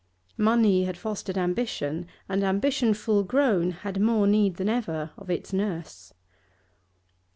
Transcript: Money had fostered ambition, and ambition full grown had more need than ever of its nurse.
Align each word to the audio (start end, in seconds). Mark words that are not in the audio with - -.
Money 0.39 0.85
had 0.85 0.97
fostered 0.97 1.37
ambition, 1.37 2.07
and 2.27 2.43
ambition 2.43 2.91
full 2.95 3.21
grown 3.21 3.69
had 3.69 4.01
more 4.01 4.25
need 4.25 4.55
than 4.55 4.67
ever 4.67 5.11
of 5.15 5.29
its 5.29 5.53
nurse. 5.53 6.11